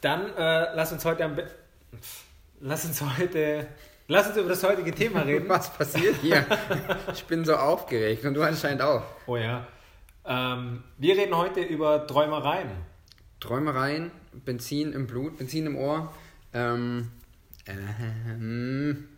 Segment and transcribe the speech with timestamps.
[0.00, 1.46] Dann äh, lass uns heute am Be
[2.60, 3.66] lass uns heute
[4.06, 5.48] lass uns über das heutige Thema reden.
[5.48, 6.46] Was passiert hier?
[7.12, 9.02] ich bin so aufgeregt und du anscheinend auch.
[9.26, 9.66] Oh ja.
[10.24, 12.70] Ähm, wir reden heute über Träumereien.
[13.40, 16.12] Träumereien, Benzin im Blut, Benzin im Ohr.
[16.52, 17.10] Ähm,
[17.66, 19.08] ähm,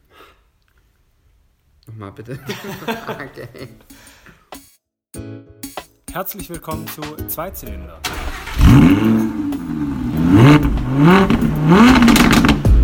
[1.86, 2.38] Nochmal bitte.
[3.08, 3.48] okay.
[6.12, 8.00] Herzlich willkommen zu Zweizylinder.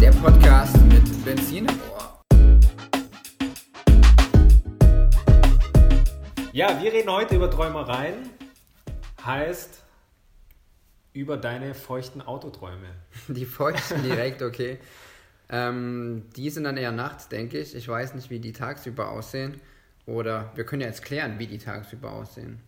[0.01, 2.23] Der Podcast mit Benzin im Ohr.
[6.53, 8.31] Ja, wir reden heute über Träumereien.
[9.23, 9.85] Heißt
[11.13, 12.89] über deine feuchten Autoträume.
[13.29, 14.79] Die feuchten direkt, okay.
[15.51, 17.75] Ähm, die sind dann eher nachts, denke ich.
[17.75, 19.61] Ich weiß nicht, wie die tagsüber aussehen.
[20.07, 22.61] Oder wir können ja jetzt klären, wie die tagsüber aussehen.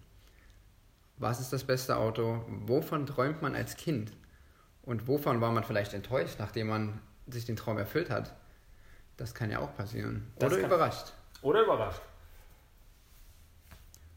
[1.17, 2.45] Was ist das beste Auto?
[2.67, 4.13] Wovon träumt man als Kind?
[4.83, 8.35] Und wovon war man vielleicht enttäuscht, nachdem man sich den Traum erfüllt hat?
[9.17, 10.33] Das kann ja auch passieren.
[10.39, 11.13] Das Oder überrascht.
[11.43, 12.01] Oder überrascht.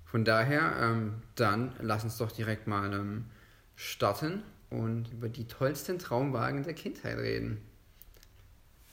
[0.06, 3.26] Von daher, ähm, dann lass uns doch direkt mal ähm,
[3.76, 7.62] starten und über die tollsten Traumwagen der Kindheit reden.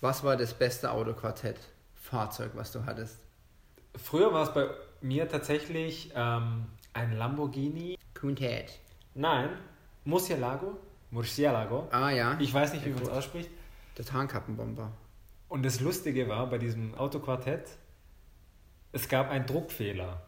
[0.01, 1.59] Was war das beste Autoquartett,
[1.95, 3.19] Fahrzeug, was du hattest?
[3.97, 4.71] Früher war es bei
[5.03, 7.99] mir tatsächlich ähm, ein Lamborghini.
[8.15, 8.71] Countach.
[9.15, 9.51] Nein,
[10.05, 10.79] Murcielago.
[11.11, 11.89] Murcielago.
[11.91, 13.51] Ah ja, Ich weiß nicht, wie man es ausspricht.
[13.99, 14.93] der Tarnkappenbomber.
[15.49, 17.69] Und das Lustige war bei diesem Autoquartett,
[18.93, 20.23] es gab einen Druckfehler.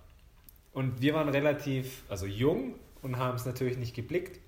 [0.72, 4.40] Und wir waren relativ, also jung und haben es natürlich nicht geblickt.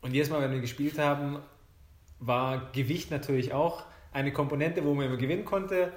[0.00, 1.38] Und jedes Mal, wenn wir gespielt haben,
[2.18, 5.92] war Gewicht natürlich auch eine Komponente, wo man immer gewinnen konnte.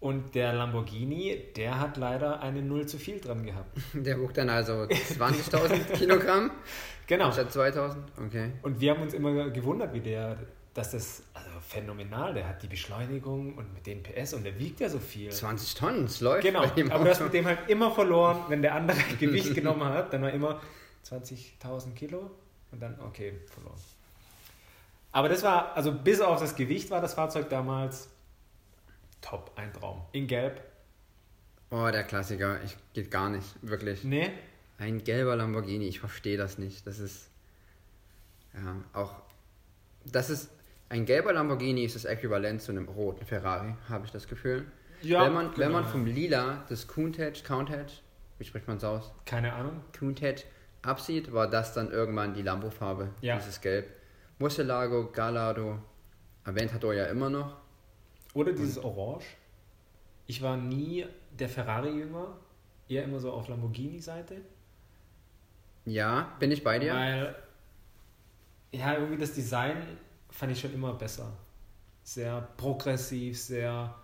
[0.00, 3.76] Und der Lamborghini, der hat leider eine Null zu viel dran gehabt.
[3.92, 6.50] Der wog dann also 20.000 Kilogramm
[7.06, 7.26] Genau.
[7.26, 7.96] anstatt 2.000.
[8.26, 8.52] Okay.
[8.62, 10.38] Und wir haben uns immer gewundert, wie der,
[10.72, 14.80] dass das, also phänomenal, der hat die Beschleunigung und mit den PS und der wiegt
[14.80, 15.30] ja so viel.
[15.30, 18.74] 20 Tonnen, es läuft Genau, aber du hast mit dem halt immer verloren, wenn der
[18.76, 20.62] andere Gewicht genommen hat, dann war immer
[21.06, 22.30] 20.000 Kilo
[22.72, 23.78] und dann, okay, verloren.
[25.12, 28.08] Aber das war, also bis auf das Gewicht war das Fahrzeug damals
[29.30, 30.02] top, ein Traum.
[30.12, 30.60] In Gelb?
[31.70, 32.58] Oh, der Klassiker.
[32.64, 34.02] Ich geht gar nicht, wirklich.
[34.04, 34.30] Nee?
[34.78, 36.86] Ein gelber Lamborghini, ich verstehe das nicht.
[36.86, 37.30] Das ist
[38.54, 39.14] ja auch
[40.04, 40.50] das ist
[40.88, 44.64] ein gelber Lamborghini ist das Äquivalent zu einem roten Ferrari, habe ich das Gefühl.
[45.02, 45.90] Ja, wenn man wenn genau, man ja.
[45.90, 47.92] vom Lila das Countach, Countach,
[48.38, 49.12] wie spricht man es aus?
[49.24, 49.82] Keine Ahnung.
[49.92, 50.42] Countach
[50.82, 53.36] absieht, war das dann irgendwann die Lambo-Farbe, Ja.
[53.36, 53.86] dieses Gelb.
[54.38, 55.78] Murcielago, Gallardo,
[56.44, 57.56] Aventador ja immer noch.
[58.34, 59.26] Oder dieses Orange.
[60.26, 61.06] Ich war nie
[61.38, 62.36] der Ferrari-Jünger,
[62.88, 64.36] eher immer so auf Lamborghini-Seite.
[65.84, 66.94] Ja, bin ich bei dir?
[66.94, 67.34] Weil,
[68.72, 69.76] ja, irgendwie das Design
[70.30, 71.32] fand ich schon immer besser.
[72.02, 73.94] Sehr progressiv, sehr,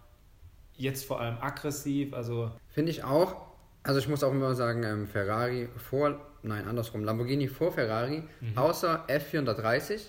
[0.74, 3.46] jetzt vor allem aggressiv, also Finde ich auch.
[3.82, 8.24] Also ich muss auch immer sagen, ähm, Ferrari vor, nein, andersrum, Lamborghini vor Ferrari,
[8.56, 10.00] außer F430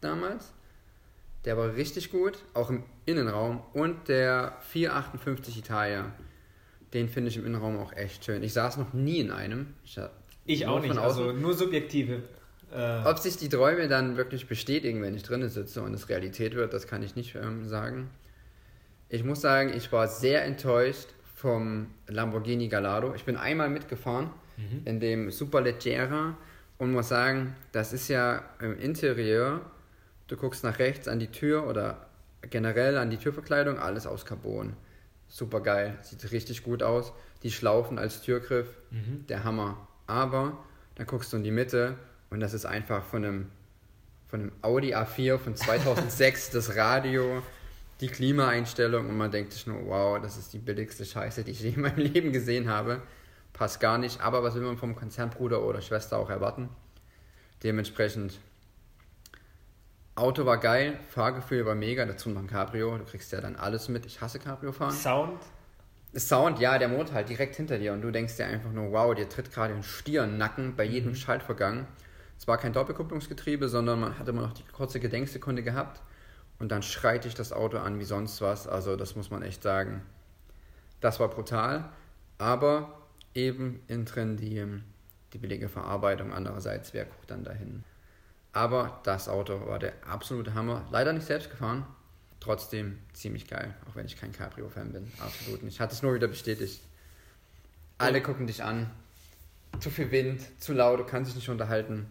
[0.00, 0.54] damals.
[1.46, 3.62] Der war richtig gut, auch im Innenraum.
[3.72, 6.12] Und der 458 Italia,
[6.92, 8.42] den finde ich im Innenraum auch echt schön.
[8.42, 9.74] Ich saß noch nie in einem.
[9.84, 9.98] Ich,
[10.44, 12.22] ich auch nicht, also nur subjektive.
[12.74, 16.56] Äh, Ob sich die Träume dann wirklich bestätigen, wenn ich drinnen sitze und es Realität
[16.56, 18.10] wird, das kann ich nicht ähm, sagen.
[19.08, 21.06] Ich muss sagen, ich war sehr enttäuscht
[21.36, 23.14] vom Lamborghini Gallardo.
[23.14, 24.30] Ich bin einmal mitgefahren
[24.84, 26.36] in dem Superleggera
[26.78, 29.60] und muss sagen, das ist ja im Interieur,
[30.28, 32.08] du guckst nach rechts an die Tür oder
[32.42, 34.74] generell an die Türverkleidung, alles aus Carbon.
[35.28, 37.12] Super geil, sieht richtig gut aus.
[37.42, 38.68] Die Schlaufen als Türgriff,
[39.28, 39.88] der Hammer.
[40.06, 40.58] Aber
[40.94, 41.96] dann guckst du in die Mitte
[42.30, 43.50] und das ist einfach von einem,
[44.28, 47.42] von einem Audi A4 von 2006 das Radio,
[48.00, 51.60] die Klimaeinstellung und man denkt sich nur, wow, das ist die billigste Scheiße, die ich
[51.60, 53.02] je in meinem Leben gesehen habe.
[53.52, 56.68] Passt gar nicht, aber was will man vom Konzernbruder oder Schwester auch erwarten?
[57.62, 58.38] Dementsprechend,
[60.16, 63.88] Auto war geil, Fahrgefühl war mega, dazu noch ein Cabrio, du kriegst ja dann alles
[63.88, 64.06] mit.
[64.06, 64.92] Ich hasse Cabrio fahren.
[64.92, 65.40] Sound,
[66.14, 69.14] Sound, ja, der Motor halt direkt hinter dir und du denkst dir einfach nur, wow,
[69.14, 71.86] dir tritt gerade ein Stier in den Nacken bei jedem Schaltvorgang.
[72.38, 76.00] Es war kein Doppelkupplungsgetriebe, sondern man hat immer noch die kurze Gedenksekunde gehabt
[76.58, 78.66] und dann schreit dich das Auto an wie sonst was.
[78.66, 80.02] Also das muss man echt sagen.
[81.00, 81.90] Das war brutal,
[82.38, 83.02] aber
[83.34, 84.64] eben innen drin die,
[85.34, 86.32] die billige Verarbeitung.
[86.32, 87.84] Andererseits, wer guckt dann dahin?
[88.56, 90.86] Aber das Auto war der absolute Hammer.
[90.90, 91.84] Leider nicht selbst gefahren.
[92.40, 95.12] Trotzdem ziemlich geil, auch wenn ich kein Cabrio-Fan bin.
[95.20, 95.78] Absolut nicht.
[95.78, 96.80] Hat es nur wieder bestätigt.
[97.98, 98.90] Alle gucken dich an.
[99.78, 102.10] Zu viel Wind, zu laut, du kannst dich nicht unterhalten.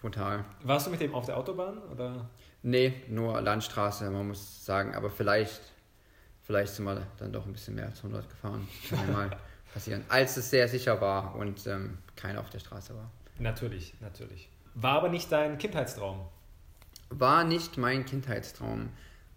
[0.00, 0.46] brutal.
[0.62, 2.30] Warst du mit dem auf der Autobahn oder?
[2.62, 5.60] Nee, nur Landstraße, man muss sagen, aber vielleicht,
[6.44, 8.66] vielleicht sind wir dann doch ein bisschen mehr als 100 gefahren.
[8.88, 9.30] Kann ja mal
[9.74, 10.02] passieren.
[10.08, 13.10] Als es sehr sicher war und ähm, keiner auf der Straße war.
[13.38, 14.48] Natürlich, natürlich.
[14.74, 16.20] War aber nicht dein Kindheitstraum.
[17.10, 18.88] War nicht mein Kindheitstraum.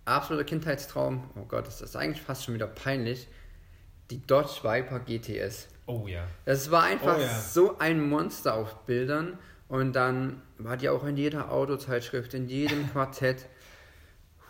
[0.06, 3.28] Absoluter Kindheitstraum, oh Gott, das ist eigentlich fast schon wieder peinlich.
[4.12, 5.68] Die Dodge Viper GTS.
[5.88, 6.24] Oh ja.
[6.46, 7.40] Das war einfach Oh ja.
[7.40, 9.38] so ein Monster auf Bildern.
[9.68, 13.48] Und dann war die auch in jeder Autozeitschrift, in jedem Quartett.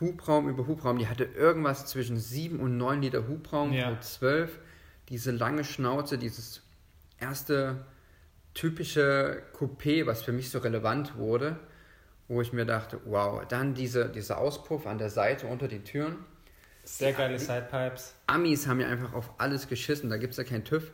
[0.01, 0.97] Hubraum über Hubraum.
[0.97, 3.91] Die hatte irgendwas zwischen 7 und 9 Liter Hubraum Ja.
[3.91, 4.59] pro 12.
[5.07, 6.61] Diese lange Schnauze, dieses
[7.17, 7.85] erste
[8.55, 11.59] typische Coupé, was für mich so relevant wurde,
[12.27, 16.15] wo ich mir dachte, wow, dann diese, dieser Auspuff an der Seite unter den Türen.
[16.83, 18.15] Sehr geile Sidepipes.
[18.27, 20.93] Amis haben ja einfach auf alles geschissen, da gibt es ja keinen TÜV.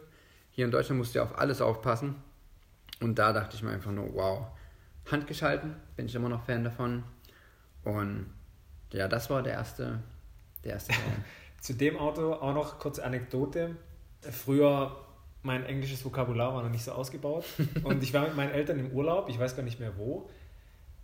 [0.50, 2.16] Hier in Deutschland musst du ja auf alles aufpassen.
[3.00, 4.48] Und da dachte ich mir einfach nur, wow,
[5.10, 7.04] handgeschalten, bin ich immer noch Fan davon.
[7.84, 8.34] Und
[8.92, 10.00] ja, das war der erste,
[10.64, 10.94] der erste.
[11.62, 13.76] Zu dem Auto auch noch kurze Anekdote.
[14.22, 14.96] Früher,
[15.44, 17.46] mein englisches Vokabular war noch nicht so ausgebaut.
[17.84, 20.30] Und ich war mit meinen Eltern im Urlaub, ich weiß gar nicht mehr wo.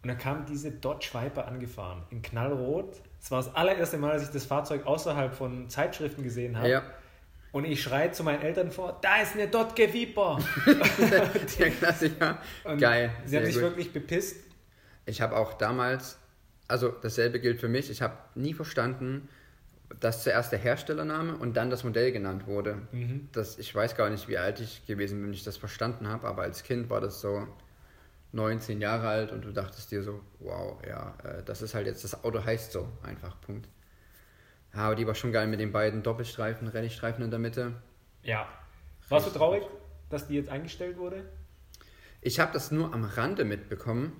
[0.04, 3.02] Und dann kam diese Dodge Viper angefahren, in Knallrot.
[3.22, 6.70] Es war das allererste Mal, dass ich das Fahrzeug außerhalb von Zeitschriften gesehen habe.
[6.70, 6.84] ja,
[7.52, 10.38] Und ich schreie zu meinen Eltern vor, da ist eine Dodge Viper.
[11.60, 12.38] der Klassiker.
[12.64, 13.12] Und Geil.
[13.26, 13.64] Sie haben sich gut.
[13.64, 14.38] wirklich bepisst.
[15.06, 16.20] Ich habe auch damals,
[16.68, 19.28] also dasselbe gilt für mich, ich habe nie verstanden,
[20.00, 22.82] dass zuerst der Herstellername und dann das Modell genannt wurde.
[22.92, 23.30] Mhm.
[23.32, 26.28] Das, ich weiß gar nicht, wie alt ich gewesen bin, wenn ich das verstanden habe,
[26.28, 27.48] aber als Kind war das so
[28.34, 32.04] 19 Jahre alt und du dachtest dir so, wow, ja, äh, das ist halt jetzt,
[32.04, 33.68] das Auto heißt so, einfach, Punkt.
[34.74, 37.74] Ja, aber die war schon geil mit den beiden Doppelstreifen, Rallye-Streifen in der Mitte.
[38.24, 38.48] Ja.
[39.10, 39.64] Warst du traurig,
[40.10, 41.24] dass die jetzt eingestellt wurde?
[42.22, 44.12] Ich habe das nur am Rande mitbekommen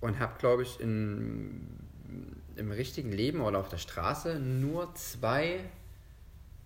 [0.00, 1.68] und habe, glaube ich, in,
[2.56, 5.60] im richtigen Leben oder auf der Straße nur zwei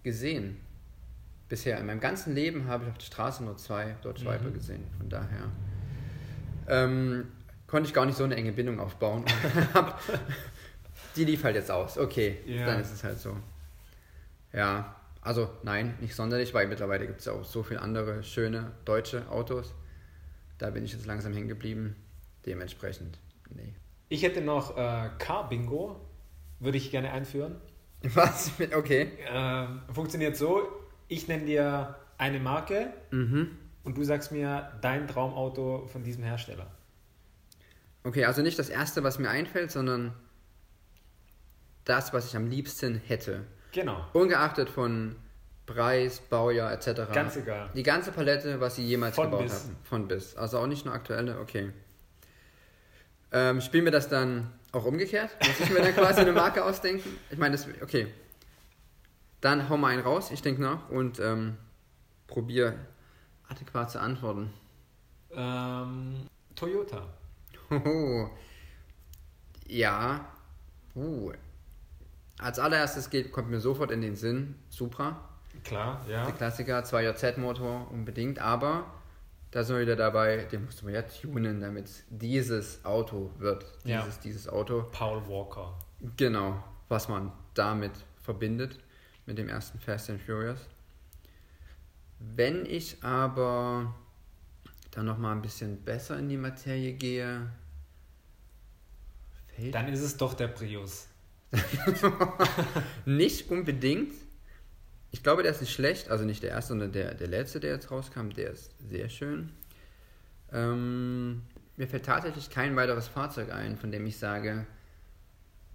[0.02, 0.58] gesehen.
[1.48, 1.78] Bisher.
[1.78, 4.28] In meinem ganzen Leben habe ich auf der Straße nur zwei Dodge Mhm.
[4.28, 4.84] Viper gesehen.
[4.98, 5.50] Von daher
[6.68, 7.28] ähm,
[7.68, 9.24] konnte ich gar nicht so eine enge Bindung aufbauen.
[11.16, 11.96] Die lief halt jetzt aus.
[11.98, 12.66] Okay, Ja.
[12.66, 13.36] dann ist es halt so.
[14.52, 18.72] Ja, also nein, nicht sonderlich, weil mittlerweile gibt es ja auch so viele andere schöne
[18.84, 19.72] deutsche Autos.
[20.58, 21.96] Da bin ich jetzt langsam hängen geblieben.
[22.44, 23.18] Dementsprechend,
[23.50, 23.74] nee.
[24.08, 26.00] Ich hätte noch äh, Car Bingo,
[26.60, 27.56] würde ich gerne einführen.
[28.14, 28.52] Was?
[28.74, 29.10] Okay.
[29.28, 30.68] Ähm, funktioniert so,
[31.08, 33.56] ich nenne dir eine Marke Mhm.
[33.84, 36.66] und du sagst mir dein Traumauto von diesem Hersteller.
[38.04, 40.12] Okay, also nicht das erste, was mir einfällt, sondern
[41.84, 43.44] das, was ich am liebsten hätte.
[43.72, 44.04] Genau.
[44.12, 45.16] Ungeachtet von
[45.66, 47.12] Preis, Baujahr etc.
[47.12, 47.70] Ganz egal.
[47.74, 49.64] Die ganze Palette, was sie jemals Von gebaut bis.
[49.64, 49.76] haben.
[49.82, 50.36] Von bis.
[50.36, 51.72] Also auch nicht nur aktuelle, okay.
[53.36, 55.36] Ähm, spielen wir das dann auch umgekehrt?
[55.46, 57.18] Muss ich mir dann quasi eine Marke ausdenken?
[57.28, 58.06] Ich meine, das, okay.
[59.42, 61.58] Dann hau mal einen raus, ich denke nach und ähm,
[62.28, 62.76] probiere
[63.46, 64.54] adäquat zu antworten.
[65.32, 67.06] Ähm, Toyota.
[67.68, 68.30] Hoho.
[69.66, 70.32] Ja.
[70.94, 71.34] Uh.
[72.38, 75.28] Als allererstes geht, kommt mir sofort in den Sinn Supra.
[75.62, 76.24] Klar, ja.
[76.24, 78.86] Der Klassiker, 2JZ-Motor unbedingt, aber
[79.56, 83.64] da sind wir wieder dabei, den musst du ja tunen, damit es dieses Auto wird.
[83.84, 84.02] Ja.
[84.02, 84.82] Dieses, dieses Auto.
[84.92, 85.78] Paul Walker.
[86.18, 87.92] Genau, was man damit
[88.22, 88.78] verbindet,
[89.24, 90.60] mit dem ersten Fast and Furious.
[92.18, 93.94] Wenn ich aber
[94.90, 97.50] dann nochmal ein bisschen besser in die Materie gehe,
[99.72, 101.08] Dann ist es doch der Prius.
[103.06, 104.12] Nicht unbedingt.
[105.16, 106.10] Ich glaube, der ist nicht schlecht.
[106.10, 108.28] Also nicht der erste, sondern der, der letzte, der jetzt rauskam.
[108.36, 109.50] Der ist sehr schön.
[110.52, 111.40] Ähm,
[111.78, 114.66] mir fällt tatsächlich kein weiteres Fahrzeug ein, von dem ich sage,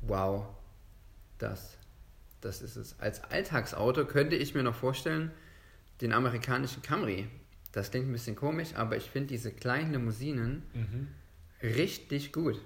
[0.01, 0.45] wow,
[1.39, 1.75] das,
[2.41, 2.99] das ist es.
[2.99, 5.31] Als Alltagsauto könnte ich mir noch vorstellen,
[6.01, 7.27] den amerikanischen Camry.
[7.71, 11.07] Das klingt ein bisschen komisch, aber ich finde diese kleinen Limousinen Mhm.
[11.63, 12.61] richtig gut.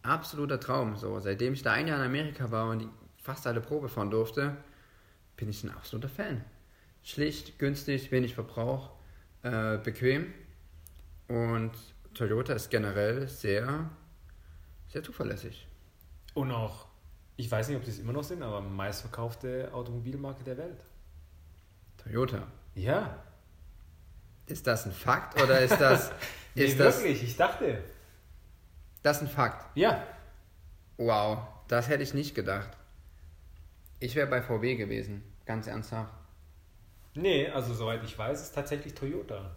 [0.00, 0.96] Absoluter Traum.
[0.96, 2.88] So, seitdem ich da ein Jahr in Amerika war und
[3.18, 4.56] fast alle Probe fahren durfte,
[5.40, 6.44] bin ich ein absoluter Fan.
[7.02, 8.90] Schlicht, günstig, wenig Verbrauch,
[9.42, 10.32] äh, bequem.
[11.28, 11.72] Und
[12.14, 13.90] Toyota ist generell sehr,
[14.88, 15.66] sehr zuverlässig.
[16.34, 16.86] Und auch,
[17.36, 20.84] ich weiß nicht, ob die es immer noch sind, aber meistverkaufte Automobilmarke der Welt.
[21.96, 22.46] Toyota.
[22.74, 23.22] Ja.
[24.46, 26.12] Ist das ein Fakt oder ist das,
[26.54, 27.82] Nee, ist das, wirklich, ich dachte.
[29.02, 29.64] das ein Fakt?
[29.76, 30.06] Ja.
[30.98, 32.76] Wow, das hätte ich nicht gedacht.
[34.00, 36.12] Ich wäre bei VW gewesen, ganz ernsthaft.
[37.14, 39.50] Nee, also soweit ich weiß, ist tatsächlich Toyota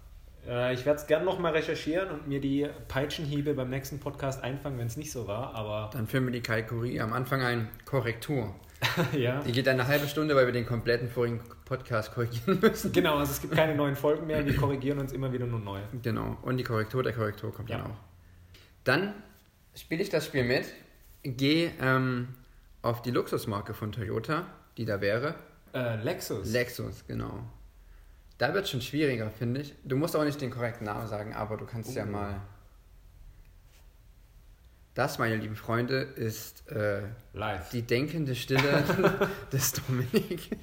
[0.45, 4.77] Äh, ich werde es gerne nochmal recherchieren und mir die Peitschenhiebe beim nächsten Podcast einfangen,
[4.77, 8.53] wenn es nicht so war, aber Dann führen wir die Kategorie am Anfang ein Korrektur.
[9.13, 9.41] ja.
[9.43, 12.91] Die geht eine halbe Stunde, weil wir den kompletten vorigen Podcast korrigieren müssen.
[12.91, 15.79] Genau, also es gibt keine neuen Folgen mehr, wir korrigieren uns immer wieder nur neu.
[16.01, 16.37] Genau.
[16.41, 17.77] Und die Korrektur der Korrektur kommt Ja.
[17.77, 17.97] dann auch.
[18.83, 19.13] Dann
[19.75, 20.65] spiele ich das Spiel mit,
[21.23, 22.27] gehe ähm,
[22.83, 24.45] auf die Luxusmarke von Toyota,
[24.77, 25.33] die da wäre.
[25.73, 26.51] Äh, Lexus.
[26.51, 27.39] Lexus, genau.
[28.37, 29.73] Da wird schon schwieriger, finde ich.
[29.83, 32.11] Du musst auch nicht den korrekten Namen sagen, aber du kannst ja Oh.
[32.11, 32.41] mal.
[34.95, 37.01] Das, meine lieben Freunde, ist äh,
[37.33, 37.69] Live.
[37.71, 38.83] die denkende Stille
[39.51, 40.55] des Dominik.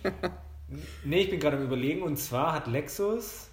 [1.05, 3.49] Nee, ich bin gerade am überlegen und zwar hat Lexus,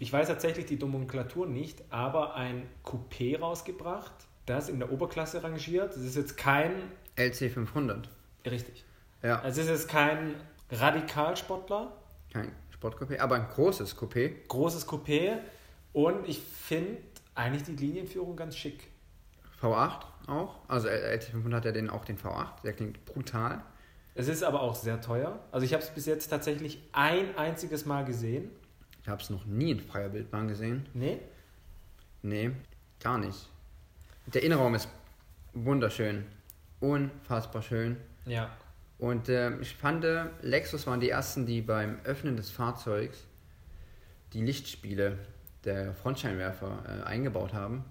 [0.00, 4.10] ich weiß tatsächlich die Nomenklatur nicht, aber ein Coupé rausgebracht,
[4.46, 5.90] das in der Oberklasse rangiert.
[5.94, 6.72] Das ist jetzt kein,
[7.20, 8.08] LC 500.
[8.46, 8.84] richtig,
[9.22, 10.34] Ja, also es ist kein
[10.70, 11.92] Radikalsportler,
[12.32, 14.46] kein Sportcoupé, aber ein großes Coupé.
[14.48, 15.38] großes Coupé
[15.92, 16.98] und ich finde
[17.34, 18.88] eigentlich die Linienführung ganz schick.
[19.60, 20.60] V8 auch.
[20.68, 22.62] Also LC 500 hat ja den, auch den V8.
[22.64, 23.62] Der klingt brutal.
[24.14, 25.38] Es ist aber auch sehr teuer.
[25.52, 28.50] Also ich habe es bis jetzt tatsächlich ein einziges Mal gesehen.
[29.02, 30.86] Ich habe es noch nie in freier Wildbahn gesehen.
[30.94, 31.18] Nee?
[32.22, 32.50] Nee,
[33.02, 33.48] gar nicht.
[34.26, 34.88] Der Innenraum ist
[35.52, 36.24] wunderschön.
[36.80, 37.96] Unfassbar schön.
[38.26, 38.50] Ja.
[38.98, 43.24] Und äh, ich fand, äh, Lexus waren die ersten, die beim Öffnen des Fahrzeugs
[44.32, 45.18] die Lichtspiele
[45.64, 47.84] der Frontscheinwerfer äh, eingebaut haben.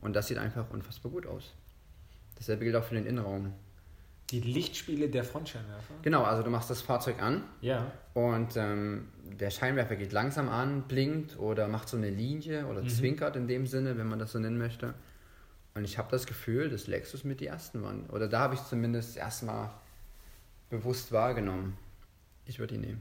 [0.00, 1.52] Und das sieht einfach unfassbar gut aus.
[2.36, 3.52] Dasselbe gilt auch für den Innenraum.
[4.30, 5.94] Die Lichtspiele der Frontscheinwerfer.
[6.02, 7.90] Genau, also du machst das Fahrzeug an Ja.
[8.14, 13.34] und ähm, der Scheinwerfer geht langsam an, blinkt oder macht so eine Linie oder zwinkert
[13.36, 14.94] in dem Sinne, wenn man das so nennen möchte.
[15.74, 18.08] Und ich habe das Gefühl, dass Lexus mit die ersten waren.
[18.10, 19.70] Oder da habe ich zumindest erstmal
[20.68, 21.76] bewusst wahrgenommen.
[22.46, 23.00] Ich würde ihn nehmen.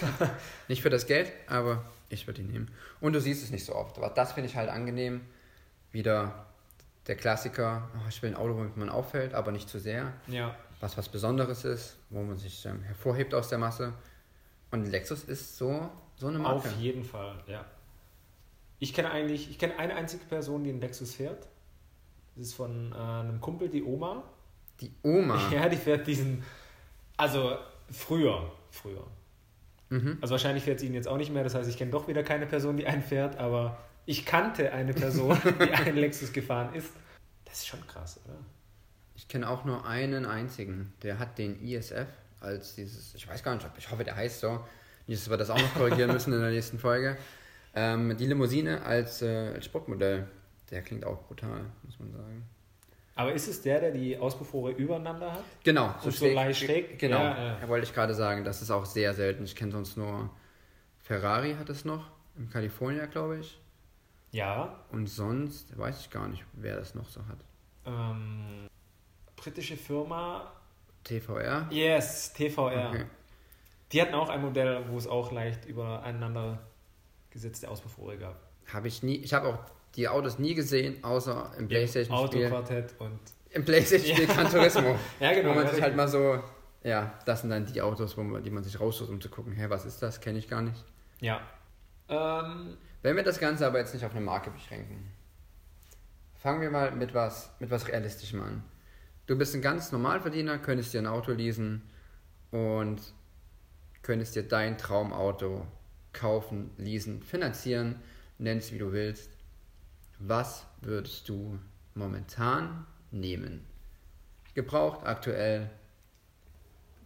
[0.68, 2.70] nicht für das Geld, aber ich würde ihn nehmen.
[3.00, 3.96] Und du siehst es nicht so oft.
[3.98, 5.20] Aber das finde ich halt angenehm.
[5.90, 6.46] Wieder
[7.06, 10.56] der Klassiker, oh, ich will ein Auto, womit man auffällt, aber nicht zu sehr Ja.
[10.80, 13.92] was was Besonderes ist, wo man sich ähm, hervorhebt aus der Masse.
[14.70, 16.68] Und Lexus ist so, so eine Marke.
[16.68, 17.64] Auf jeden Fall, ja.
[18.78, 21.48] Ich kenne eigentlich, ich kenne eine einzige Person, die einen Lexus fährt.
[22.36, 24.22] Das ist von äh, einem Kumpel, die Oma.
[24.80, 25.40] Die Oma.
[25.52, 26.42] Ja, die fährt diesen,
[27.16, 27.56] also
[27.90, 29.06] früher, früher.
[29.88, 30.18] Mhm.
[30.20, 32.22] Also wahrscheinlich fährt sie ihn jetzt auch nicht mehr, das heißt, ich kenne doch wieder
[32.22, 36.90] keine Person, die einen fährt, aber ich kannte eine Person, die einen Lexus gefahren ist.
[37.44, 38.36] Das ist schon krass, oder?
[39.14, 40.92] Ich kenne auch nur einen einzigen.
[41.02, 42.06] Der hat den ISF
[42.40, 44.60] als dieses, ich weiß gar nicht, ob- ich hoffe, der heißt so.
[45.06, 47.16] Nicht, dass wir das auch noch korrigieren müssen in der nächsten Folge.
[47.74, 50.26] Ähm, die Limousine als, äh, als Sportmodell.
[50.70, 52.48] Der klingt auch brutal, muss man sagen.
[53.14, 55.44] Aber ist es der, der die Auspuffrohre übereinander hat?
[55.64, 56.98] Genau, Und so leicht schräg?
[56.98, 57.58] Genau, Ja, ja.
[57.60, 59.44] da wollte ich gerade sagen, das ist auch sehr selten.
[59.44, 60.28] Ich kenne sonst nur
[60.98, 63.58] Ferrari hat es noch, in Kalifornien, glaube ich.
[64.32, 64.84] Ja.
[64.90, 67.38] Und sonst weiß ich gar nicht, wer das noch so hat.
[67.86, 68.66] Ähm,
[69.36, 70.52] britische Firma.
[71.04, 71.68] TVR?
[71.70, 72.90] Yes, TVR.
[72.90, 73.06] Okay.
[73.92, 76.58] Die hatten auch ein Modell, wo es auch leicht übereinander
[77.30, 78.40] gesetzte Auspuffrohre gab.
[78.66, 79.58] Habe ich nie, ich habe auch
[79.96, 82.46] die Autos nie gesehen, außer im Playstation-Spiel.
[82.46, 83.18] Autoquartett und.
[83.50, 84.98] Im Playstation-Spiel Gran Turismo.
[85.20, 85.50] Ja, genau.
[85.50, 86.42] Wo man ja, sich halt mal so,
[86.82, 89.52] ja, das sind dann die Autos, wo man, die man sich raussucht, um zu gucken,
[89.52, 90.20] hä, was ist das?
[90.20, 90.84] Kenne ich gar nicht.
[91.20, 91.40] Ja.
[92.08, 95.10] Ähm, Wenn wir das Ganze aber jetzt nicht auf eine Marke beschränken,
[96.34, 98.62] fangen wir mal mit was, mit was Realistischem an.
[99.26, 101.82] Du bist ein ganz Normalverdiener, könntest dir ein Auto leasen
[102.52, 103.00] und
[104.02, 105.66] könntest dir dein Traumauto
[106.12, 107.96] kaufen, leasen, finanzieren,
[108.38, 109.35] nennst wie du willst.
[110.18, 111.58] Was würdest du
[111.94, 113.64] momentan nehmen?
[114.54, 115.70] Gebraucht aktuell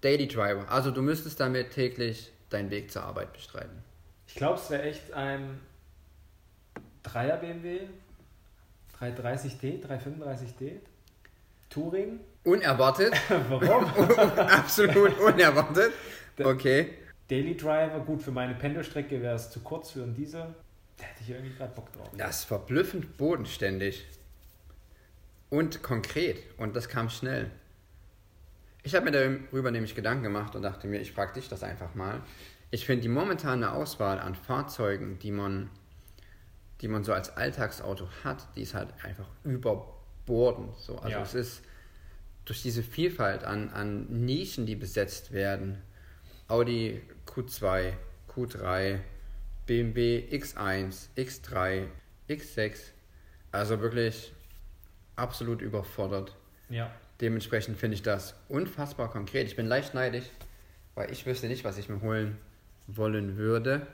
[0.01, 0.69] Daily Driver.
[0.71, 3.83] Also du müsstest damit täglich deinen Weg zur Arbeit bestreiten.
[4.27, 5.61] ich glaube, es wäre echt ein
[7.05, 7.81] 3er BMW,
[8.99, 10.73] 330D, 335D,
[11.69, 12.21] Touring.
[12.45, 13.13] Unerwartet.
[13.49, 13.85] Warum?
[14.39, 15.93] Absolut unerwartet.
[16.43, 16.95] Okay.
[17.29, 20.55] Daily Driver, gut, für meine Pendelstrecke wäre es zu kurz für einen Diesel.
[21.01, 22.09] Da hätte ich irgendwie gerade Bock drauf.
[22.17, 24.07] Das ist verblüffend bodenständig.
[25.49, 26.39] Und konkret.
[26.59, 27.51] Und das kam schnell.
[28.83, 31.95] Ich habe mir darüber nämlich Gedanken gemacht und dachte mir, ich frage dich das einfach
[31.95, 32.23] mal.
[32.71, 35.71] Ich finde die momentane Auswahl an Fahrzeugen, die man,
[36.81, 40.77] die man so als Alltagsauto hat, die ist halt einfach überbordend.
[40.79, 40.97] So.
[40.99, 41.23] Also Ja.
[41.23, 41.63] es ist
[42.45, 45.83] durch diese Vielfalt an, an Nischen, die besetzt werden,
[46.49, 47.93] Audi Q2,
[48.35, 49.01] Q3,
[49.81, 51.85] BMW X1, X3,
[52.29, 52.73] X6,
[53.53, 54.33] also wirklich
[55.15, 56.35] absolut überfordert.
[56.69, 56.91] Ja.
[57.21, 59.47] Dementsprechend finde ich das unfassbar konkret.
[59.47, 60.25] Ich bin leicht neidisch,
[60.97, 62.37] weil ich wüsste nicht, was ich mir holen
[62.89, 63.87] wollen würde.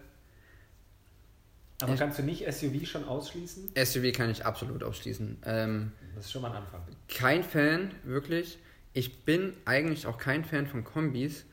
[1.83, 3.73] Aber Ich- kannst du nicht SUV schon ausschließen?
[3.75, 5.42] SUV kann ich absolut ausschließen.
[5.45, 6.80] Ähm, Das ist schon mal ein Anfang.
[7.14, 8.59] kein Fan, wirklich.
[8.95, 11.45] Ich bin eigentlich auch kein Fan von Kombis,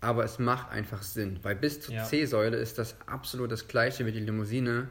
[0.00, 2.04] aber es macht einfach Sinn, weil bis zur Ja.
[2.04, 4.88] C-Säule ist das absolut das gleiche wie die Limousine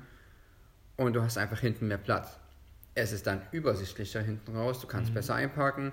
[0.97, 2.39] und du hast einfach hinten mehr Platz.
[2.95, 5.91] Es ist dann übersichtlicher hinten raus, du kannst besser einparken.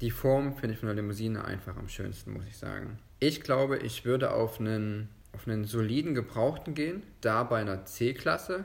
[0.00, 2.98] Die Form finde ich von der Limousine einfach am schönsten, muss ich sagen.
[3.20, 8.64] Ich glaube, ich würde auf einen, auf einen soliden Gebrauchten gehen, da bei einer C-Klasse,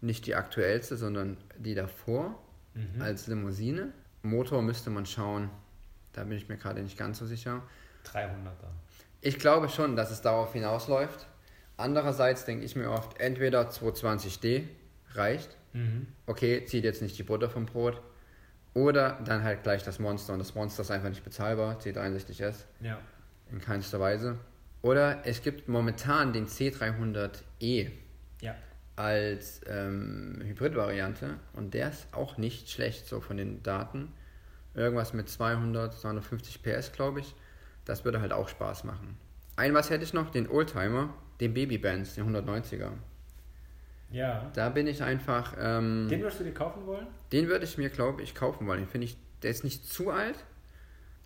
[0.00, 2.38] nicht die aktuellste, sondern die davor
[2.74, 3.02] Mhm.
[3.02, 3.92] als Limousine.
[4.22, 5.50] Motor müsste man schauen,
[6.14, 7.62] da bin ich mir gerade nicht ganz so sicher.
[8.04, 8.70] 300er.
[9.20, 11.26] Ich glaube schon, dass es darauf hinausläuft.
[11.76, 14.64] Andererseits denke ich mir oft, entweder 220D
[15.14, 16.06] reicht, Mhm.
[16.26, 18.00] okay, zieht jetzt nicht die Butter vom Brot,
[18.74, 22.98] oder dann halt gleich das Monster und das Monster ist einfach nicht bezahlbar, C63S, Ja.
[23.50, 24.38] in keinster Weise.
[24.82, 27.90] Oder es gibt momentan den C300E
[28.40, 28.54] Ja.
[28.96, 34.12] als ähm, Hybrid-Variante und der ist auch nicht schlecht so von den Daten.
[34.74, 37.34] Irgendwas mit 200, 250 PS, glaube ich.
[37.84, 39.16] Das würde halt auch Spaß machen.
[39.56, 42.90] Ein was hätte ich noch, den Oldtimer, den Baby Benz, den 190er.
[44.10, 44.50] Ja.
[44.54, 47.06] Da bin ich einfach, ähm, Den würdest du dir kaufen wollen?
[47.32, 48.80] den würde ich mir, glaube ich, kaufen wollen.
[48.80, 50.36] Den finde ich, der ist nicht zu alt,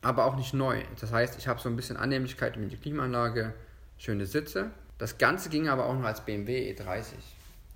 [0.03, 0.83] aber auch nicht neu.
[1.01, 3.55] Das heißt, ich habe so ein bisschen Annehmlichkeit mit der Klimaanlage,
[3.99, 4.71] schöne Sitze.
[4.99, 7.15] Das Ganze ging aber auch noch als BMW E30.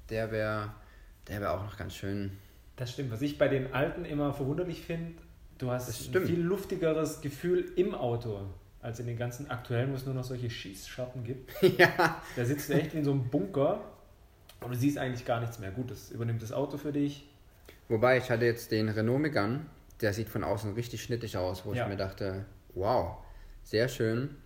[0.08, 0.70] Der wäre
[1.28, 2.32] der wär auch noch ganz schön.
[2.76, 3.12] Das stimmt.
[3.12, 5.20] Was ich bei den alten immer verwunderlich finde,
[5.58, 8.46] du hast ein viel luftigeres Gefühl im Auto,
[8.82, 11.52] als in den ganzen aktuellen, wo es nur noch solche Schießschatten gibt.
[11.78, 12.22] ja.
[12.37, 13.80] Da sitzt du echt wie in so einem Bunker
[14.60, 15.70] und du siehst eigentlich gar nichts mehr.
[15.70, 17.28] Gut, das übernimmt das Auto für dich.
[17.88, 19.60] Wobei, ich hatte jetzt den Renault Megane,
[20.00, 21.82] der sieht von außen richtig schnittig aus, wo Ja.
[21.84, 22.44] ich mir dachte,
[22.75, 23.16] wow,
[23.64, 24.37] sehr schön.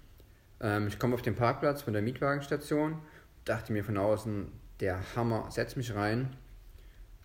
[0.60, 3.00] Ähm, ich komme auf den Parkplatz von der Mietwagenstation,
[3.44, 4.50] dachte mir von außen,
[4.80, 6.34] der Hammer, setz mich rein.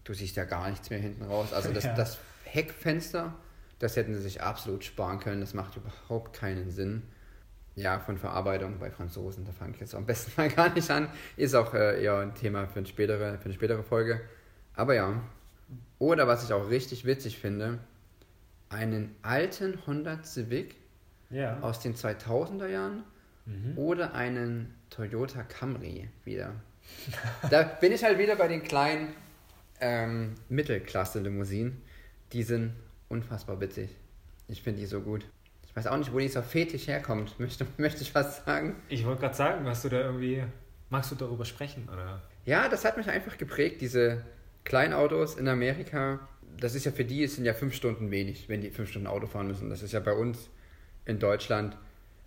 [0.04, 1.54] Du siehst ja gar nichts mehr hinten raus.
[1.54, 1.96] Also das, Ja.
[1.96, 3.34] das Heckfenster,
[3.80, 5.42] das hätten sie sich absolut sparen können.
[5.42, 7.04] Das macht überhaupt keinen Sinn.
[7.76, 11.10] Ja, von Verarbeitung bei Franzosen, da fange ich jetzt am besten mal gar nicht an.
[11.38, 14.22] Ist auch äh, eher ein Thema für eine, spätere, für eine spätere Folge.
[14.74, 15.22] Aber ja.
[15.98, 17.80] Oder was ich auch richtig witzig finde,
[18.70, 20.76] einen alten Honda Civic
[21.30, 21.60] Ja.
[21.62, 23.04] aus den 2000er Jahren
[23.46, 23.78] Mhm.
[23.78, 26.54] oder einen Toyota Camry wieder.
[27.50, 29.10] da bin ich halt wieder bei den kleinen
[29.80, 31.82] ähm, Mittelklasse-Limousinen.
[32.34, 32.74] Die sind
[33.10, 33.90] unfassbar witzig.
[34.48, 35.26] Ich finde die so gut.
[35.68, 38.76] Ich weiß auch nicht, wo dieser Fetisch herkommt, möchte, möchte ich fast sagen.
[38.88, 40.44] Ich wollte gerade sagen, hast du da irgendwie.
[40.90, 41.88] Magst du darüber sprechen?
[41.92, 42.22] Oder?
[42.46, 44.24] Ja, das hat mich einfach geprägt, diese
[44.64, 46.20] Kleinautos in Amerika.
[46.58, 49.08] Das ist ja für die, es sind ja fünf Stunden wenig, wenn die fünf Stunden
[49.08, 49.70] Auto fahren müssen.
[49.70, 50.50] Das ist ja bei uns
[51.06, 51.78] in Deutschland.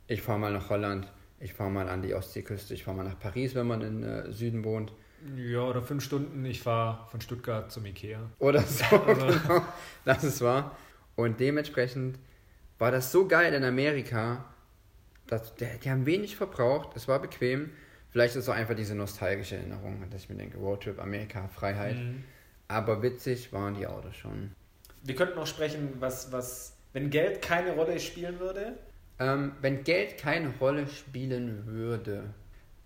[0.06, 3.18] Ich fahre mal nach Holland, ich fahre mal an die Ostseeküste, ich fahre mal nach
[3.18, 4.92] Paris, wenn man im äh, Süden wohnt.
[5.36, 6.44] Ja, oder fünf Stunden.
[6.44, 8.20] Ich fahre von Stuttgart zum Ikea.
[8.38, 9.62] Oder so, Also- genau.
[10.04, 10.76] Das ist wahr.
[11.14, 12.18] Und dementsprechend
[12.78, 14.44] war das so geil in Amerika,
[15.26, 17.70] dass die, die haben wenig verbraucht, es war bequem.
[18.10, 21.96] Vielleicht ist es auch einfach diese nostalgische Erinnerung, dass ich mir denke, Roadtrip, Amerika, Freiheit.
[21.96, 22.24] Mhm.
[22.68, 24.52] Aber witzig waren die Autos schon.
[25.02, 28.76] Wir könnten noch sprechen, was, was, wenn Geld keine Rolle spielen würde.
[29.18, 32.24] Ähm, wenn Geld keine Rolle spielen würde,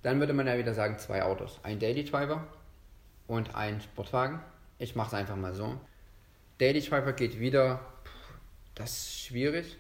[0.07, 1.59] dann würde man ja wieder sagen, zwei Autos.
[1.65, 2.47] Ein Daily Driver
[3.27, 4.41] und ein Sportwagen.
[4.79, 5.81] Ich mache es einfach mal so.
[6.59, 7.81] Daily Driver geht wieder,
[8.77, 9.77] das ist schwierig.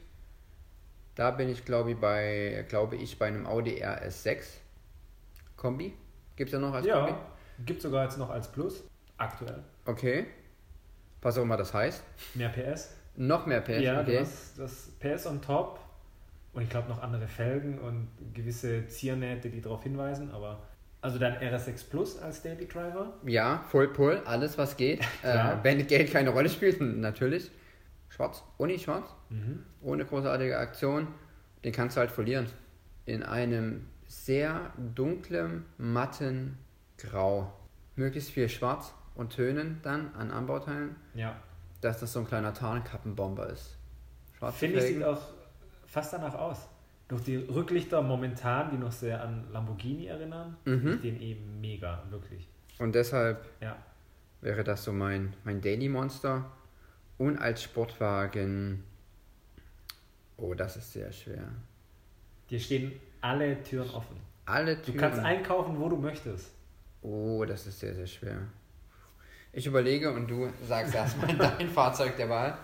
[1.14, 4.42] Da bin ich, glaube ich, bei, glaube ich, bei einem Audi RS6
[5.56, 5.94] Kombi.
[6.34, 7.10] Gibt es ja noch als Kombi?
[7.12, 7.18] Ja,
[7.64, 8.82] gibt sogar jetzt noch als Plus.
[9.18, 9.62] Aktuell.
[9.84, 10.26] Okay.
[11.22, 12.02] Was auch immer das heißt.
[12.34, 12.96] Mehr PS.
[13.14, 14.12] Noch mehr PS, ja, okay.
[14.12, 15.78] du hast das PS on top.
[16.56, 20.30] Und ich glaube noch andere Felgen und gewisse Ziernähte, die darauf hinweisen.
[20.32, 20.62] Aber
[21.02, 23.12] also dann RS6 Plus als Daily Driver.
[23.26, 25.00] Ja, Full Pull, alles was geht.
[25.22, 27.50] äh, wenn Geld keine Rolle spielt, natürlich.
[28.08, 29.64] Schwarz, Uni schwarz, Mhm.
[29.82, 31.08] ohne großartige Aktion.
[31.62, 32.46] Den kannst du halt verlieren.
[33.04, 36.56] In einem sehr dunklen, matten
[36.96, 37.52] Grau.
[37.96, 41.36] Möglichst viel Schwarz und Tönen dann an Anbauteilen, Ja.
[41.82, 43.76] dass das so ein kleiner Tarnkappenbomber ist.
[44.38, 45.20] Schwarze Finde ich, sieht auch
[45.86, 46.68] fast danach aus.
[47.08, 50.94] Durch die Rücklichter momentan, die noch sehr an Lamborghini erinnern, Mhm.
[50.94, 52.48] ich den eben mega, wirklich.
[52.78, 53.76] Und deshalb Ja.
[54.40, 56.50] wäre das so mein, mein Daily Monster.
[57.18, 58.82] Und als Sportwagen.
[60.36, 61.48] Oh, das ist sehr schwer.
[62.50, 64.16] Dir stehen alle Türen offen.
[64.44, 64.98] Alle Du Türen.
[64.98, 66.52] kannst einkaufen, wo du möchtest.
[67.02, 68.38] Oh, das ist sehr, sehr schwer.
[69.52, 72.58] Ich überlege und du sagst erstmal dein Fahrzeug der Wahl.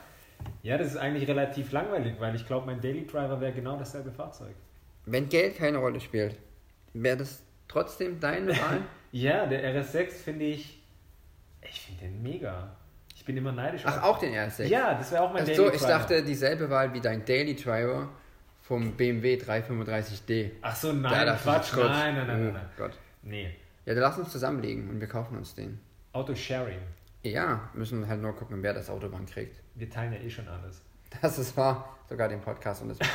[0.62, 4.10] Ja, das ist eigentlich relativ langweilig, weil ich glaube, mein Daily Driver wäre genau dasselbe
[4.10, 4.54] Fahrzeug.
[5.06, 6.36] Wenn Geld keine Rolle spielt,
[6.94, 8.82] wäre das trotzdem deine Wahl?
[9.10, 10.82] Ja, der RS6 finde ich,
[11.62, 12.76] ich finde den mega.
[13.14, 13.82] Ich bin immer neidisch.
[13.84, 14.64] Ach, auch den RS6?
[14.64, 18.08] Ja, das wäre auch mein Ach so, ich dachte dieselbe Wahl wie dein Daily Driver
[18.62, 20.52] vom BMW 335D.
[20.62, 22.66] Ach so, nein, Quatsch, nein, nein, nein, oh, nein.
[22.76, 22.92] Gott.
[23.22, 23.54] Nee.
[23.84, 25.80] Ja, dann lass uns zusammenlegen und wir kaufen uns den.
[26.12, 26.78] Autosharing.
[27.22, 29.60] Ja, müssen halt nur gucken, wer das Auto wann kriegt.
[29.74, 30.82] Wir teilen ja eh schon alles.
[31.20, 32.98] Das ist wahr, sogar den Podcast und das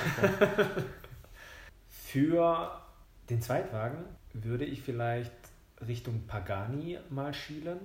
[1.88, 2.82] Für
[3.30, 5.32] den Zweitwagen würde ich vielleicht
[5.86, 7.80] Richtung Pagani mal schielen.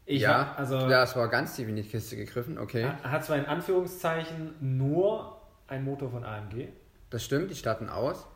[0.06, 2.90] Ich ja, hab, also das war ganz tief in die Kiste gegriffen, okay.
[3.02, 6.68] Hat zwar in Anführungszeichen nur ein Motor von AMG.
[7.08, 8.26] Das stimmt, die starten aus.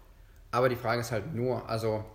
[0.51, 2.07] Aber die Frage ist halt nur, also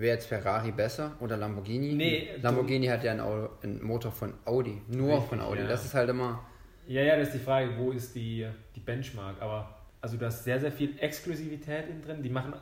[0.00, 1.94] wäre jetzt Ferrari besser oder Lamborghini?
[1.94, 2.28] Nee.
[2.40, 5.60] Lamborghini hat ja einen, Auto, einen, Motor von Audi, nur richtig, von Audi.
[5.60, 5.68] Ja.
[5.68, 6.44] Das ist halt immer.
[6.86, 9.40] Ja, ja, das ist die Frage, wo ist die, die Benchmark?
[9.40, 12.22] Aber also du hast sehr, sehr viel Exklusivität in drin.
[12.22, 12.54] Die machen,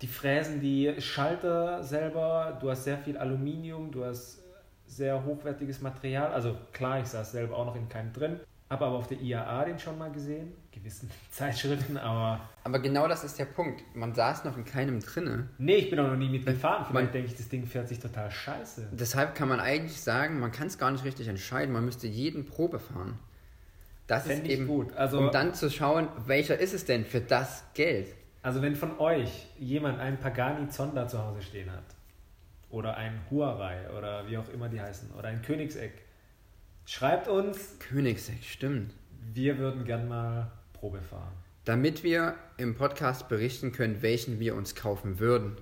[0.00, 2.58] die fräsen die Schalter selber.
[2.60, 3.90] Du hast sehr viel Aluminium.
[3.90, 4.42] Du hast
[4.86, 6.32] sehr hochwertiges Material.
[6.32, 8.40] Also klar, ich saß selber auch noch in keinem drin.
[8.70, 12.40] Habe aber auf der IAA den schon mal gesehen, gewissen Zeitschriften, aber.
[12.64, 13.82] Aber genau das ist der Punkt.
[13.94, 15.48] Man saß noch in keinem drinne.
[15.56, 16.84] Nee, ich bin auch noch nie mitgefahren.
[16.86, 18.88] Vielleicht man, denke ich, das Ding fährt sich total scheiße.
[18.92, 21.72] Deshalb kann man eigentlich sagen, man kann es gar nicht richtig entscheiden.
[21.72, 23.18] Man müsste jeden Probe fahren.
[24.06, 24.94] Das Fänd ist eben gut.
[24.96, 28.08] Also, um dann zu schauen, welcher ist es denn für das Geld.
[28.42, 31.84] Also wenn von euch jemand einen Pagani Zonda zu Hause stehen hat
[32.70, 35.92] oder ein Huawei oder wie auch immer die heißen oder ein Königseck,
[36.88, 37.76] schreibt uns.
[37.78, 38.92] Königseck, stimmt.
[39.32, 41.32] Wir würden gern mal Probe fahren.
[41.64, 45.56] Damit wir im Podcast berichten können, welchen wir uns kaufen würden.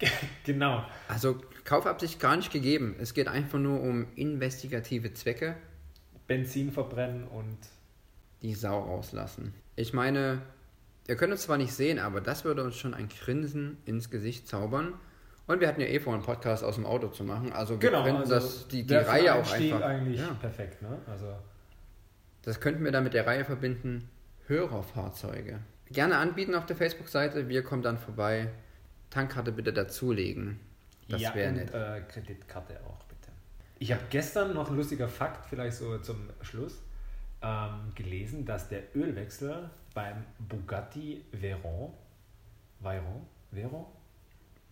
[0.44, 0.84] genau.
[1.08, 2.94] Also Kaufabsicht gar nicht gegeben.
[3.00, 5.56] Es geht einfach nur um investigative Zwecke.
[6.26, 7.58] Benzin verbrennen und
[8.42, 9.54] die Sau rauslassen.
[9.76, 10.40] Ich meine,
[11.08, 14.46] ihr könnt uns zwar nicht sehen, aber das würde uns schon ein Grinsen ins Gesicht
[14.46, 14.94] zaubern.
[15.46, 17.52] Und wir hatten ja eh vor, einen Podcast aus dem Auto zu machen.
[17.52, 19.82] Also wir genau, könnten also das, die, die Reihe auch einfach.
[19.82, 20.34] eigentlich ja.
[20.40, 20.98] perfekt, ne?
[21.06, 21.34] Also
[22.42, 24.08] das könnten wir dann mit der Reihe verbinden.
[24.46, 25.60] Hörerfahrzeuge.
[25.90, 27.48] Gerne anbieten auf der Facebook-Seite.
[27.48, 28.50] Wir kommen dann vorbei.
[29.10, 30.60] Tankkarte bitte dazulegen.
[31.08, 31.72] Das ja, wäre nett.
[31.72, 33.30] Äh, Kreditkarte auch bitte.
[33.78, 36.82] Ich habe gestern noch ein lustiger Fakt, vielleicht so zum Schluss,
[37.42, 41.92] ähm, gelesen, dass der Ölwechsel beim Bugatti Veyron,
[42.80, 43.86] Veyron, Veyron,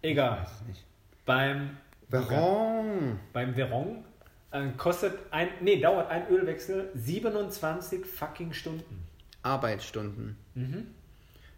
[0.03, 0.39] Egal.
[0.39, 0.85] Ich weiß es nicht.
[1.25, 1.77] Beim
[2.09, 3.19] Veron.
[3.33, 4.05] Beim Veron
[4.51, 9.07] äh, kostet ein, nee, dauert ein Ölwechsel 27 fucking Stunden.
[9.43, 10.37] Arbeitsstunden.
[10.55, 10.89] Mhm.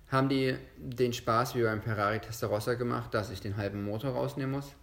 [0.09, 4.53] Haben die den Spaß wie beim Ferrari Testarossa gemacht, dass ich den halben Motor rausnehmen
[4.53, 4.75] muss?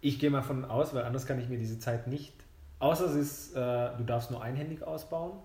[0.00, 2.34] Ich gehe mal von aus, weil anders kann ich mir diese Zeit nicht.
[2.78, 5.38] Außer es ist, äh, du darfst nur einhändig ausbauen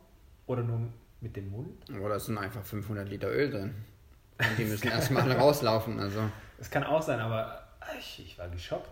[0.47, 0.81] oder nur
[1.21, 1.69] mit dem Mund.
[2.03, 3.75] Oder es sind einfach 500 Liter Öl drin.
[4.37, 5.99] Und die müssen erstmal rauslaufen.
[5.99, 6.19] Also.
[6.61, 7.63] Das kann auch sein, aber
[7.97, 8.87] ich, ich war geschockt.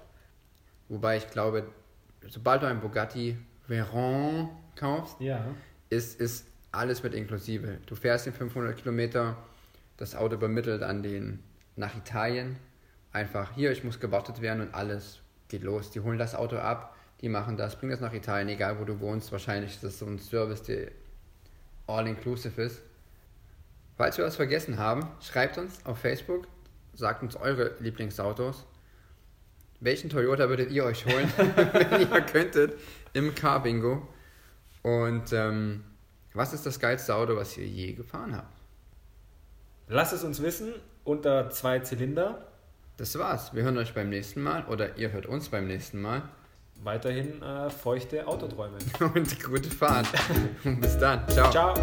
[0.87, 1.67] Wobei ich glaube,
[2.27, 5.45] sobald du einen Bugatti Veyron kaufst, ja.
[5.91, 7.77] ist, ist alles mit inklusive.
[7.85, 9.37] Du fährst den 500 Kilometer,
[9.97, 11.43] das Auto übermittelt an den
[11.75, 12.57] nach Italien.
[13.13, 15.91] Einfach hier, ich muss gewartet werden und alles geht los.
[15.91, 18.99] Die holen das Auto ab, die machen das, bringen das nach Italien, egal wo du
[18.99, 19.31] wohnst.
[19.31, 20.89] Wahrscheinlich ist das so ein Service, der
[21.85, 22.81] all-inclusive ist.
[23.95, 26.47] Falls wir was vergessen haben, schreibt uns auf Facebook,
[26.99, 28.65] sagt uns eure Lieblingsautos.
[29.79, 32.77] Welchen Toyota würdet ihr euch holen, wenn ihr könntet,
[33.13, 34.07] im Car Bingo?
[34.83, 35.83] Und ähm,
[36.33, 38.55] was ist das geilste Auto, was ihr je gefahren habt?
[39.87, 42.45] Lasst es uns wissen unter zwei Zylinder.
[42.97, 43.53] Das war's.
[43.53, 46.21] Wir hören euch beim nächsten Mal oder ihr hört uns beim nächsten Mal.
[46.83, 48.77] Weiterhin äh, feuchte Autoträume.
[49.13, 50.07] Und gute Fahrt.
[50.63, 51.27] Bis dann.
[51.29, 51.51] Ciao.
[51.51, 51.73] Ciao.